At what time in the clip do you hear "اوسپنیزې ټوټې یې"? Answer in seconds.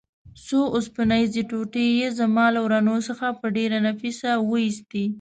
0.75-2.07